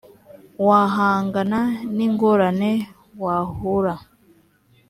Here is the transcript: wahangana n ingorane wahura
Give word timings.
wahangana 0.67 1.59
n 1.95 1.97
ingorane 2.07 2.71
wahura 3.23 3.93